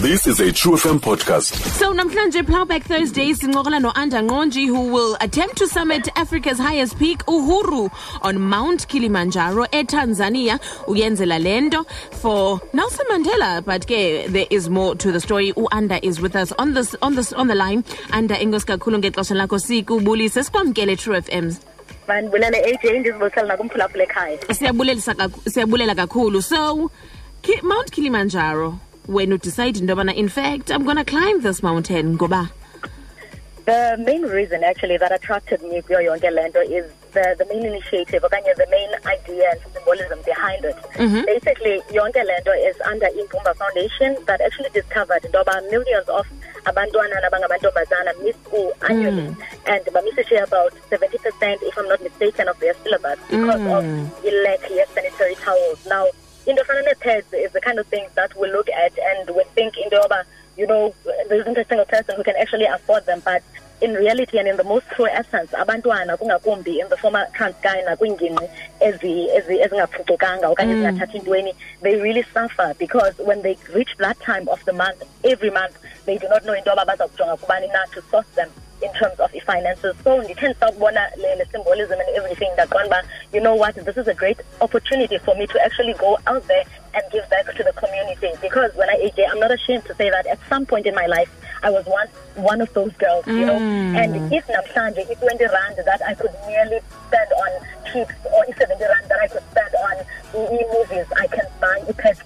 This 0.00 0.26
is 0.26 0.40
a 0.40 0.50
True 0.52 0.76
FM 0.76 0.98
podcast. 1.00 1.54
So 1.78 1.92
namhlanje 1.92 2.42
Plowback 2.44 2.84
Thursday 2.84 3.32
sincokola 3.32 3.80
no-Anda 3.80 4.18
Nqonji 4.22 4.66
who 4.66 4.90
will 4.92 5.16
attempt 5.20 5.56
to 5.58 5.66
summit 5.68 6.08
Africa's 6.16 6.58
highest 6.58 6.98
peak 6.98 7.18
Uhuru 7.26 7.90
on 8.22 8.40
Mount 8.40 8.88
Kilimanjaro 8.88 9.66
eTanzania 9.70 10.58
uyenzela 10.86 11.38
lento 11.42 11.84
for 12.22 12.60
Nelson 12.72 13.06
Mandela. 13.10 13.64
But 13.64 13.86
ke 13.86 14.26
there 14.32 14.46
is 14.50 14.68
more 14.70 14.94
to 14.96 15.12
the 15.12 15.20
story. 15.20 15.52
uAnda 15.52 16.00
is 16.02 16.20
with 16.20 16.34
us 16.34 16.52
on 16.52 16.74
this 16.74 16.94
on 17.02 17.14
this 17.14 17.32
on 17.32 17.46
the 17.48 17.54
line. 17.54 17.84
Anda 18.12 18.34
enkosi 18.36 18.66
kakhulu 18.66 18.98
ngexesha 19.02 19.34
lakho 19.36 19.58
sikubulise 19.58 20.42
sikwamkele 20.44 20.96
True 20.98 21.20
FMs 21.20 21.60
mandibulele 22.08 22.58
AJ 22.64 22.98
ndizibusela 23.00 23.46
nakumphulaphula 23.56 24.04
ekhaya. 24.04 24.38
Siyabulelisa 24.54 25.14
kaku- 25.14 25.50
siyabulela 25.50 25.94
kakhulu. 25.94 26.42
So 26.42 26.90
Mount 27.62 27.90
Kilimanjaro 27.90 28.78
when 29.06 29.30
you 29.30 29.38
decide 29.38 29.76
into 29.76 29.94
yobana 29.94 30.14
in 30.14 30.28
fact 30.28 30.70
I'm 30.70 30.84
gonna 30.84 31.04
climb 31.04 31.40
this 31.40 31.62
mountain 31.62 32.18
ngoba 32.18 32.50
the 33.66 33.96
main 34.04 34.22
reason 34.22 34.64
actually 34.64 34.96
that 34.96 35.12
attracted 35.12 35.62
me 35.62 35.80
kuyo 35.82 36.00
yonke 36.08 36.30
le 36.36 36.42
nto 36.48 36.62
is 36.78 36.86
the, 37.12 37.34
the 37.38 37.44
main 37.46 37.64
initiative 37.66 38.22
okanye 38.22 38.54
the 38.56 38.66
main 38.70 38.90
idea 39.06 39.46
and 39.52 39.60
symbolism 39.74 40.18
behind 40.24 40.64
it. 40.64 40.76
Mhm. 40.94 41.26
Basically 41.26 41.76
yonke 41.98 42.22
le 42.30 42.34
nto 42.40 42.52
is 42.68 42.76
under 42.90 43.06
imbumba 43.20 43.54
foundation 43.56 44.16
that 44.26 44.40
actually 44.40 44.70
discovered 44.70 45.24
into 45.24 45.38
yoba 45.38 45.70
millions 45.70 46.08
of 46.08 46.26
abantwana 46.64 47.20
nabangamantombazana 47.24 48.12
miss 48.24 48.36
school 48.44 48.72
annually 48.88 49.28
mm. 49.28 49.36
and 49.66 49.84
bamisishe 49.94 50.42
about 50.42 50.72
70 50.90 51.16
percent 51.18 51.58
if 51.62 51.78
i'm 51.78 51.88
not 51.88 52.00
mistaken 52.02 52.48
of 52.48 52.58
their 52.60 52.74
syllabus 52.82 53.18
because 53.30 53.62
of 53.76 53.82
the 54.22 54.30
lack 54.44 54.62
of 54.70 54.88
sanitary 54.94 55.34
towels. 55.36 55.86
Now 55.86 56.06
into 56.46 56.62
efana 56.62 57.22
is 57.32 57.52
the 57.52 57.60
kind 57.60 57.78
of 57.78 57.86
things 57.86 58.10
that 58.14 58.34
we 58.36 58.50
look 58.50 58.68
at 58.70 58.92
and 58.98 59.30
we 59.36 59.42
think 59.54 59.76
into 59.76 59.96
yoba 59.96 60.24
you 60.56 60.66
know 60.66 60.94
there 61.28 61.40
isn't 61.40 61.56
a 61.58 61.64
single 61.66 61.86
person 61.86 62.16
who 62.16 62.24
can 62.24 62.34
actually 62.36 62.64
afford 62.66 63.06
them. 63.06 63.20
But 63.24 63.42
in 63.80 63.94
reality 63.94 64.38
and 64.38 64.46
in 64.46 64.56
the 64.58 64.64
most 64.64 64.86
true 64.94 65.06
essence 65.06 65.50
abantwana 65.52 66.16
kungakumbi 66.18 66.80
in 66.80 66.88
the 66.88 66.96
former 66.96 67.26
transkei 67.34 67.82
ezi- 68.80 69.60
ezingaphucukanga 69.64 70.48
okanye 70.48 70.74
mm. 70.74 70.84
ezingathathi 70.84 71.18
ntweni. 71.18 71.54
They 71.82 71.96
really 71.96 72.24
suffer 72.34 72.74
because 72.78 73.14
when 73.18 73.42
they 73.42 73.56
reach 73.74 73.96
that 73.98 74.18
time 74.20 74.48
of 74.48 74.62
the 74.64 74.72
month 74.72 75.02
every 75.24 75.50
month 75.50 75.76
they 76.04 76.18
do 76.18 76.28
not 76.28 76.42
know 76.44 76.52
into 76.54 76.70
yoba 76.70 76.84
baza 76.86 77.08
kujonga 77.08 77.36
kubani 77.36 77.68
na 77.72 77.84
to 77.94 78.02
source 78.10 78.28
them 78.34 78.50
in 78.82 78.92
terms 78.94 79.18
of 79.20 79.30
the 79.32 79.40
finances. 79.40 79.96
So 80.04 80.22
ndithe 80.22 80.48
ndisakubona 80.48 81.10
le 81.16 81.34
le 81.36 81.44
symbolism 81.52 81.98
and 82.00 82.16
everything 82.16 82.50
ndaqonda 82.54 82.86
uba 82.86 83.02
you 83.32 83.40
know 83.40 83.54
what? 83.54 83.74
This 83.74 83.96
is 83.96 84.08
a 84.08 84.14
great 84.14 84.40
opportunity 84.60 85.18
for 85.18 85.34
me 85.36 85.46
to 85.46 85.64
actually 85.64 85.94
go 85.94 86.18
out 86.26 86.46
there 86.48 86.64
and 86.94 87.02
give 87.12 87.28
back 87.30 87.46
to 87.54 87.62
the 87.62 87.72
community. 87.72 88.32
Because 88.40 88.74
when 88.74 88.88
I 88.90 88.96
AJ 88.96 89.30
I'm 89.30 89.40
not 89.40 89.52
ashamed 89.52 89.84
to 89.86 89.94
say 89.94 90.10
that 90.10 90.26
at 90.26 90.38
some 90.48 90.66
point 90.66 90.86
in 90.86 90.94
my 90.94 91.06
life 91.06 91.30
I 91.62 91.70
was 91.70 91.84
once 91.86 92.10
one 92.36 92.60
of 92.60 92.72
those 92.72 92.92
girls 92.94 93.26
you 93.26 93.46
know? 93.46 93.58
Mm. 93.58 93.96
And 93.96 94.32
if 94.32 94.46
namhlanje 94.46 95.10
if 95.10 95.20
20 95.20 95.44
rand 95.44 95.76
that 95.84 96.00
I 96.06 96.14
could 96.14 96.34
merely 96.46 96.80
spend 97.06 97.30
on 97.32 97.50
trips 97.90 98.14
or 98.34 98.44
if 98.48 98.56
70 98.56 98.82
rand 98.82 99.06
that 99.08 99.20
I 99.20 99.28
could 99.28 99.42
spend 99.50 99.74
on 99.74 99.96
e- 100.34 100.66
movies 100.72 101.06
I 101.16 101.26
can 101.26 101.46
buy 101.60 101.80
ipads 101.86 102.19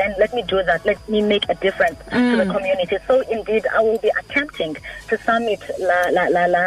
then 0.00 0.14
let 0.18 0.32
me 0.34 0.42
do 0.42 0.62
that. 0.62 0.84
Let 0.86 0.98
me 1.08 1.20
make 1.20 1.44
a 1.48 1.54
difference 1.54 1.98
to 2.10 2.36
the 2.40 2.46
mm. 2.48 2.54
community. 2.56 2.96
So 3.06 3.20
indeed 3.36 3.66
I 3.78 3.80
will 3.80 3.98
be 3.98 4.10
attempting 4.20 4.76
to 5.08 5.18
summit 5.18 5.60
la 5.78 5.98
la 6.16 6.24
la 6.36 6.44
la 6.46 6.64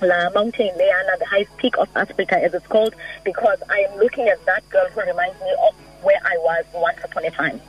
La 0.00 0.30
Mountain 0.30 0.70
Leana, 0.78 1.18
the 1.18 1.24
highest 1.26 1.56
peak 1.56 1.76
of 1.76 1.88
Africa 1.96 2.36
as 2.40 2.54
it's 2.54 2.66
called, 2.68 2.94
because 3.24 3.58
I 3.68 3.78
am 3.80 3.98
looking 3.98 4.28
at 4.28 4.44
that 4.46 4.62
girl 4.70 4.86
who 4.94 5.00
reminds 5.00 5.40
me 5.40 5.52
of 5.66 5.74
where 6.04 6.20
I 6.24 6.36
was 6.38 6.64
once 6.72 7.00
upon 7.02 7.24
a 7.24 7.30
time. 7.30 7.60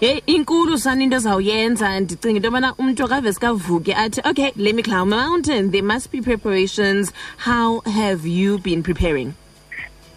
yeyi 0.00 0.22
inkulu 0.26 0.78
sana 0.78 1.02
into 1.02 1.16
ezawuyenza 1.16 2.00
ndicinga 2.00 2.36
into 2.36 2.48
yobana 2.48 2.74
umntu 2.74 3.04
akave 3.04 3.32
sikavuke 3.32 3.94
athi 3.94 4.20
okay 4.24 4.52
let 4.56 4.74
me 4.74 4.82
climb 4.82 5.12
a 5.12 5.16
mountain. 5.16 5.70
There 5.70 5.82
must 5.82 6.10
be 6.10 6.20
preparations. 6.20 7.12
How 7.36 7.80
have 7.80 8.26
you 8.26 8.58
been 8.58 8.82
preparing 8.82 9.34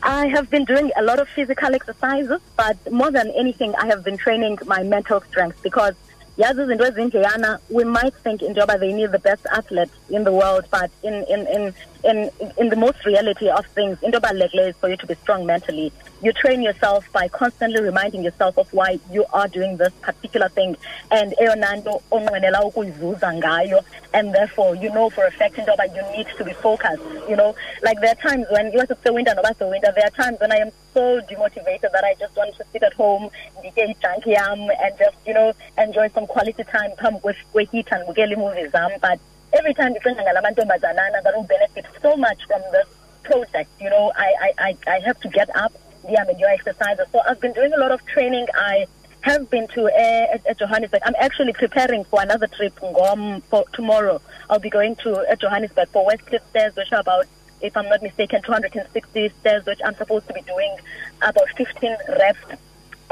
I 0.08 0.28
have 0.28 0.50
been 0.50 0.64
doing 0.64 0.90
a 0.96 1.04
lot 1.04 1.20
of 1.20 1.28
physical 1.28 1.76
exercises, 1.76 2.40
but 2.56 2.78
more 2.90 3.12
than 3.12 3.30
anything, 3.32 3.76
I 3.76 3.88
have 3.88 4.06
been 4.06 4.16
training 4.16 4.58
my 4.66 4.82
mental 4.82 5.20
strength 5.20 5.62
because 5.62 5.96
yazi 6.38 6.62
izinto 6.62 6.86
ezinjeyana 6.86 7.60
we 7.70 7.84
might 7.84 8.14
think 8.24 8.42
into 8.42 8.60
yoba 8.62 8.80
they 8.80 8.94
need 8.94 9.12
the 9.12 9.20
best 9.20 9.46
athlete 9.52 9.92
in 10.10 10.24
the 10.24 10.32
world 10.32 10.66
but 10.72 10.92
in 11.04 11.24
in 11.34 11.48
in 11.48 11.74
in, 12.04 12.32
in 12.58 12.70
the 12.70 12.76
most 12.76 13.06
reality 13.06 13.50
of 13.50 13.66
things 13.68 13.98
into 14.04 14.20
ebalulekileyo 14.20 14.70
is 14.70 14.76
for 14.78 14.90
you 14.90 14.98
to 14.98 15.08
be 15.08 15.16
strong 15.16 15.46
mentally. 15.46 15.92
You 16.22 16.32
train 16.32 16.62
yourself 16.62 17.12
by 17.12 17.28
constantly 17.28 17.82
reminding 17.82 18.24
yourself 18.24 18.58
of 18.58 18.72
why 18.72 19.00
you 19.12 19.26
are 19.34 19.48
doing 19.48 19.78
this 19.78 19.94
particular 20.02 20.50
thing 20.50 20.78
and 21.12 21.34
eyona 21.42 21.76
nto 21.76 22.02
onqwenela 22.12 22.64
ukuyizuza 22.64 23.34
ngayo 23.34 23.84
and 24.14 24.34
therefore 24.34 24.76
you 24.76 24.90
know 24.92 25.10
for 25.10 25.26
a 25.26 25.32
fact 25.32 25.58
into 25.58 25.72
yoba 25.72 25.86
you 25.96 26.18
need 26.18 26.28
to 26.38 26.44
be 26.44 26.54
focused 26.54 27.04
you 27.28 27.36
know? 27.36 27.56
Like 27.84 28.00
there 28.00 28.12
are 28.12 28.30
times 28.30 28.46
when 28.52 28.72
winter 28.72 28.96
noba 29.36 29.70
winter. 29.70 29.92
There 29.96 30.06
are 30.06 30.24
times 30.24 30.40
when 30.40 30.52
i 30.52 30.58
am 30.58 30.72
so 30.98 31.22
demotivated 31.30 31.92
that 31.96 32.04
i 32.04 32.14
just 32.24 32.36
want 32.38 32.52
to 32.58 32.64
sit 32.72 32.84
at 32.90 32.94
home 33.02 33.30
nditye 33.60 33.84
ijunk 33.94 34.26
yam 34.28 34.60
and 34.84 34.94
just 35.04 35.18
you 35.28 35.34
know 35.38 35.54
enjoy 35.86 36.08
some 36.16 36.28
quality 36.28 36.64
time 36.64 36.92
phambi 37.02 37.20
kwe- 37.20 37.46
kweheater 37.54 37.98
ndibukele 37.98 38.32
ii-movies 38.36 38.72
zam 38.72 38.92
but 39.02 39.20
every 39.52 39.74
time 39.74 39.92
ngala 40.24 40.42
mantombazanana 40.42 41.22
that 41.22 41.36
will 41.36 41.44
benefit 41.56 41.86
so 42.02 42.18
much 42.18 42.40
from 42.48 42.62
this 42.76 42.88
project 43.24 43.70
you 43.84 43.90
know 43.90 44.06
i 44.16 44.30
i 44.48 44.54
i, 44.70 44.72
I 44.96 45.00
have 45.08 45.20
to 45.26 45.30
get 45.30 45.50
up 45.66 45.74
ndihambe 46.04 46.34
ndiyo 46.34 46.50
exercise 46.50 46.98
so 47.12 47.20
i've 47.30 47.42
been 47.42 47.54
doing 47.54 47.74
a 47.74 47.78
lot 47.78 47.94
of 47.94 48.02
training 48.06 48.48
i 48.74 48.88
have 49.22 49.46
been 49.50 49.68
to 49.68 49.82
uh, 49.86 50.36
at, 50.52 50.58
Johannesburg. 50.60 51.02
I'm 51.06 51.16
actually 51.20 51.52
preparing 51.52 52.04
for 52.06 52.22
another 52.22 52.48
trip 52.48 52.74
Ngom 52.80 53.42
for 53.50 53.66
tomorrow. 53.74 54.22
I'll 54.50 54.60
be 54.60 54.70
going 54.70 54.96
to 55.04 55.10
uh, 55.18 55.36
Johannesburg 55.36 55.90
for 55.90 56.06
Westcliff 56.10 56.44
Stairs, 56.52 56.74
which 56.78 56.94
are 56.94 57.00
about, 57.02 57.26
if 57.62 57.76
I'm 57.76 57.90
not 57.90 58.02
mistaken, 58.02 58.42
260 58.42 59.30
stairs, 59.40 59.66
which 59.66 59.80
I'm 59.84 59.96
supposed 59.96 60.28
to 60.28 60.34
be 60.34 60.42
doing 60.42 60.76
about 61.22 61.50
15 61.56 61.98
reps. 62.10 62.40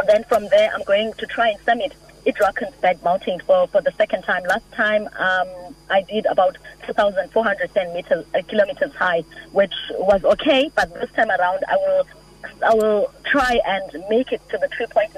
Then 0.08 0.24
from 0.26 0.48
there, 0.50 0.72
I'm 0.74 0.84
going 0.84 1.14
to 1.14 1.26
try 1.26 1.50
and 1.50 1.60
summit 1.62 1.94
Idrakensberg 2.26 3.02
Mountain 3.04 3.40
for, 3.46 3.68
for 3.68 3.82
the 3.82 3.92
second 3.94 4.24
time. 4.24 4.44
Last 4.44 4.70
time, 4.72 5.08
um, 5.18 5.76
I 5.90 6.02
did 6.02 6.26
about 6.26 6.58
2,410 6.86 7.94
meters, 7.94 8.26
uh, 8.34 8.42
kilometers 8.48 8.94
high, 8.94 9.24
which 9.52 9.74
was 9.92 10.24
okay. 10.24 10.72
But 10.76 10.94
this 10.96 11.12
time 11.12 11.30
around, 11.30 11.64
I 11.68 11.76
will 11.76 12.08
I 12.64 12.74
will 12.74 13.12
try 13.26 13.60
and 13.66 14.04
make 14.10 14.32
it 14.32 14.42
to 14.50 14.58
the 14.58 14.68
3.9. 14.68 15.10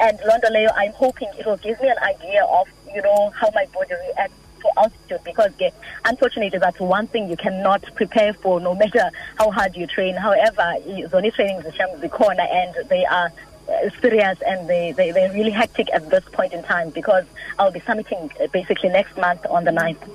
And 0.00 0.18
Londoleo, 0.20 0.72
I'm 0.76 0.92
hoping 0.92 1.28
it 1.38 1.46
will 1.46 1.56
give 1.56 1.80
me 1.80 1.88
an 1.88 1.98
idea 1.98 2.44
of, 2.44 2.68
you 2.94 3.02
know, 3.02 3.30
how 3.30 3.50
my 3.54 3.66
body 3.66 3.94
reacts 4.08 4.34
to 4.60 4.68
altitude 4.76 5.20
because 5.24 5.52
unfortunately 6.04 6.58
that's 6.58 6.80
one 6.80 7.06
thing 7.06 7.28
you 7.28 7.36
cannot 7.36 7.82
prepare 7.94 8.32
for 8.34 8.60
no 8.60 8.74
matter 8.74 9.10
how 9.36 9.50
hard 9.50 9.76
you 9.76 9.86
train. 9.86 10.14
However, 10.14 10.74
Zoni 10.86 11.32
training 11.34 11.58
is 11.58 12.00
the 12.00 12.08
corner 12.08 12.46
and 12.50 12.88
they 12.88 13.04
are 13.04 13.32
uh, 13.68 13.90
serious 14.00 14.38
and 14.46 14.68
they, 14.68 14.92
they, 14.92 15.10
they're 15.10 15.32
really 15.32 15.50
hectic 15.50 15.88
at 15.92 16.08
this 16.10 16.24
point 16.32 16.52
in 16.52 16.62
time 16.62 16.90
because 16.90 17.24
I'll 17.58 17.70
be 17.70 17.80
summiting 17.80 18.30
uh, 18.40 18.46
basically 18.48 18.88
next 18.88 19.16
month 19.16 19.44
on 19.46 19.64
the 19.64 19.70
9th. 19.70 20.08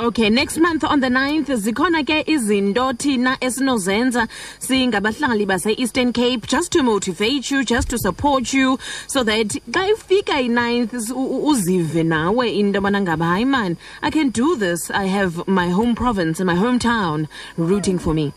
Okay 0.00 0.30
next 0.30 0.56
month 0.58 0.82
on 0.84 1.00
the 1.00 1.08
9th 1.08 1.46
zikhona 1.64 2.02
ke 2.04 2.24
izinto 2.26 2.92
thina 2.96 3.36
esinozenza. 3.40 4.26
Singabahlali 4.58 5.46
base-eastern 5.46 6.12
cape 6.12 6.46
just 6.46 6.72
to 6.72 6.82
motivate 6.82 7.50
you 7.50 7.64
just 7.64 7.88
to 7.90 7.98
support 7.98 8.52
you 8.52 8.78
so 9.06 9.22
that 9.24 9.48
xa 9.70 9.82
ifika 9.92 10.34
i-9th 10.40 10.94
s- 10.94 11.10
u- 11.10 11.14
u- 11.16 11.46
uzive 11.50 12.02
nawe 12.04 12.46
into 12.60 12.80
yobana 12.80 13.00
ngaba 13.02 13.26
hayi 13.26 13.44
man 13.46 13.76
i 14.02 14.10
can 14.10 14.30
do 14.30 14.56
this. 14.56 14.90
I 14.90 15.04
have 15.06 15.46
my 15.46 15.68
home 15.68 15.94
province 15.94 16.40
and 16.40 16.46
my 16.46 16.54
hometown 16.56 17.28
rooting 17.56 17.98
for 17.98 18.14
me. 18.14 18.32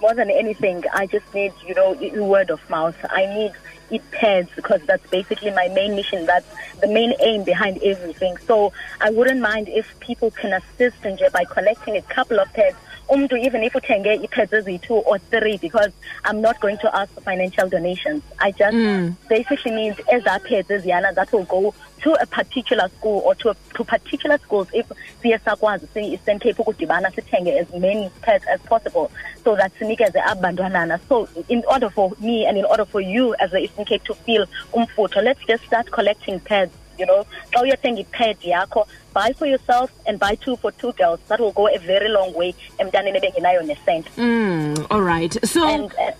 More 0.00 0.14
than 0.14 0.30
anything, 0.30 0.84
I 0.94 1.06
just 1.06 1.26
need, 1.34 1.52
you 1.66 1.74
know, 1.74 1.90
word 2.24 2.50
of 2.50 2.60
mouth. 2.70 2.94
I 3.10 3.26
need 3.26 3.52
it 3.90 4.08
pads 4.10 4.50
because 4.54 4.80
that's 4.86 5.08
basically 5.10 5.50
my 5.50 5.68
main 5.68 5.94
mission. 5.94 6.26
That's 6.26 6.46
the 6.80 6.88
main 6.88 7.14
aim 7.20 7.44
behind 7.44 7.82
everything. 7.82 8.36
So 8.46 8.72
I 9.00 9.10
wouldn't 9.10 9.40
mind 9.40 9.68
if 9.68 9.98
people 10.00 10.30
can 10.30 10.52
assist 10.52 11.04
in 11.04 11.18
by 11.32 11.44
collecting 11.44 11.96
a 11.96 12.02
couple 12.02 12.38
of 12.38 12.52
pads. 12.52 12.76
Umdu, 13.08 13.38
even 13.38 13.62
if 13.62 13.72
uthenge 13.72 14.20
ii-pads 14.22 14.52
eziyi-two 14.52 14.94
or 14.94 15.18
three, 15.18 15.56
because 15.56 15.92
I'm 16.24 16.40
not 16.40 16.60
going 16.60 16.78
to 16.78 16.96
ask 16.96 17.12
for 17.14 17.22
financial 17.22 17.68
donations. 17.68 18.22
I 18.38 18.52
just 18.52 18.76
hmm. 18.76 19.10
basically 19.28 19.72
need 19.72 19.96
ezaa 20.12 20.38
pads 20.48 20.68
eziyana 20.68 21.14
that 21.14 21.32
will 21.32 21.44
go 21.44 21.74
to 22.02 22.12
a 22.12 22.26
particular 22.26 22.88
school 22.96 23.22
or 23.24 23.34
to, 23.34 23.50
a, 23.50 23.56
to 23.74 23.84
particular 23.84 24.38
schools 24.38 24.68
if 24.72 24.86
siye 25.22 25.38
sakwazi 25.38 25.86
siyi-eastern 25.94 26.38
cape 26.38 26.58
ukudibana 26.58 27.10
sithenge 27.10 27.58
as 27.58 27.68
many 27.72 28.10
pads 28.22 28.44
as 28.46 28.60
possible. 28.60 29.10
So 29.44 29.56
that 29.56 29.72
sinikeze 29.78 30.20
aba 30.26 30.42
bantwanana 30.42 31.00
so 31.08 31.28
in 31.48 31.62
order 31.66 31.90
for 31.90 32.12
me 32.20 32.46
and 32.46 32.58
in 32.58 32.64
order 32.64 32.84
for 32.84 33.00
you 33.00 33.34
as 33.36 33.50
the 33.50 33.58
eastern 33.58 33.84
cape 33.84 34.04
to 34.04 34.14
feel 34.14 34.46
umfutho 34.72 35.22
let's 35.22 35.44
just 35.46 35.64
start 35.64 35.90
collecting 35.90 36.40
pads 36.40 36.72
you 36.98 37.06
know 37.06 37.20
xa 37.52 37.62
uyothenga 37.62 38.00
ipad 38.00 38.36
yakho 38.52 38.86
buy 39.14 39.32
for 39.38 39.46
yourself 39.46 39.90
and 40.06 40.18
buy 40.18 40.34
two 40.44 40.56
for 40.56 40.70
two 40.82 40.92
girls 40.92 41.20
that 41.28 41.40
will 41.40 41.52
go 41.52 41.66
a 41.68 41.78
very 41.78 42.08
long 42.08 42.30
way 42.40 42.54
emntaneni 42.78 43.18
ebengenayo 43.18 43.62
nesent 43.62 44.06
mm, 44.16 44.86
all 44.90 45.02
right 45.02 45.34
so 45.54 45.62
uh, 45.68 46.12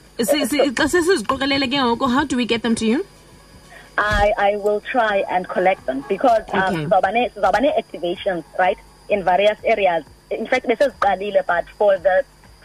xa 0.79 0.89
sesiziqokelele 0.95 1.67
ke 1.75 1.79
ngoku 1.85 2.07
how 2.17 2.25
do 2.25 2.37
we 2.37 2.47
get 2.47 2.63
them 2.63 2.75
to 2.75 2.87
you 2.87 3.01
I, 4.01 4.33
I 4.39 4.57
will 4.65 4.81
try 4.81 5.25
and 5.29 5.49
collect 5.49 5.85
them 5.87 6.05
because 6.09 6.45
um, 6.53 6.63
Okay. 6.63 6.85
sizawuba 6.85 7.13
ne- 7.13 7.31
sizawuba 7.31 7.61
ne-activations, 7.63 8.45
right, 8.59 8.79
in 9.09 9.25
various 9.25 9.59
areas. 9.65 10.05
In 10.31 10.47
fact, 10.47 10.69
this 10.69 10.81
is 10.81 10.93
besiziqalile, 11.01 11.43
but 11.47 11.65
for 11.79 11.99
the 11.99 12.25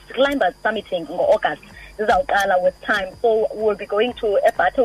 climbers 0.10 0.54
summiting 0.63 1.10
in 1.10 1.18
August, 1.36 1.63
zizawuqala 1.98 2.62
with 2.65 2.77
time. 2.83 3.10
So 3.24 3.48
we'll 3.56 3.74
be 3.75 3.88
going 3.88 4.13
to 4.21 4.27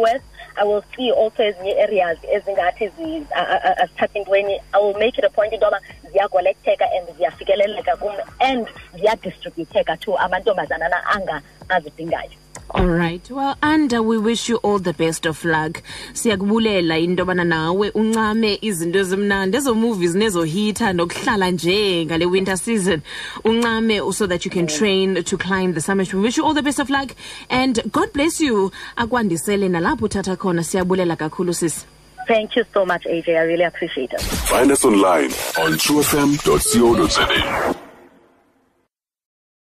West. 0.06 0.24
I 0.60 0.64
will 0.64 0.82
see 0.96 1.10
also 1.12 1.42
ezinye 1.42 1.74
areas 1.80 2.18
ezingathi 2.34 2.84
azithatha 2.84 4.20
ntweni. 4.20 4.60
I 4.74 4.78
will 4.78 4.94
make 4.94 5.18
it 5.18 5.24
a 5.24 5.30
point 5.30 5.52
into 5.52 5.66
yoba 5.66 5.80
ziyakolektheka 6.12 6.86
and 6.96 7.16
ziyafikeleleka 7.16 7.96
kum 7.96 8.12
and 8.40 8.66
ziyadistributeka 8.94 9.96
to 10.00 10.16
amantombazana 10.18 10.88
na 10.88 11.06
anga 11.14 11.42
azidingayo. 11.68 12.30
All 12.78 12.86
right. 12.86 13.28
Well, 13.28 13.56
Anda, 13.60 14.00
we 14.04 14.18
wish 14.18 14.48
you 14.48 14.58
all 14.58 14.78
the 14.78 14.92
best 14.92 15.26
of 15.26 15.44
luck. 15.44 15.82
Siyakubulela 16.12 17.02
into 17.02 17.24
yobana 17.24 17.44
nawe 17.44 17.90
uncame 17.90 18.58
izinto 18.62 18.98
ezimnandi 18.98 19.56
ezo 19.56 19.74
movies 19.74 20.14
nezo 20.14 20.44
hita 20.44 20.92
nokuhlala 20.92 21.50
nje 21.50 22.06
ngale 22.06 22.26
winter 22.26 22.56
season. 22.56 23.02
Uncame 23.44 24.14
so 24.14 24.26
that 24.28 24.44
you 24.44 24.50
can 24.52 24.68
train 24.68 25.24
to 25.24 25.36
climb 25.36 25.74
the 25.74 25.80
summit. 25.80 26.14
We 26.14 26.20
wish 26.20 26.36
you 26.36 26.44
all 26.44 26.54
the 26.54 26.62
best 26.62 26.78
of 26.78 26.88
luck 26.88 27.16
and 27.50 27.80
God 27.90 28.12
bless 28.12 28.40
you. 28.40 28.70
Akwandisele 28.96 29.68
nalapho 29.68 30.06
uthatha 30.06 30.36
khona. 30.36 30.62
Siyabulela 30.62 31.16
kakhulu 31.16 31.52
sis. 31.52 31.84
Thank 32.28 32.54
you 32.54 32.64
so 32.72 32.86
much, 32.86 33.02
AJ. 33.06 33.28
I 33.36 33.42
really 33.42 33.64
appreciate 33.64 34.12
it. 34.12 34.20
Find 34.20 34.70
us 34.70 34.84
online 34.84 35.32
on 35.58 35.72
truefm.co.za. 35.78 36.28